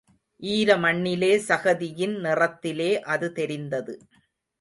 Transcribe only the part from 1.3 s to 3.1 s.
சகதியின் நிறத்திலே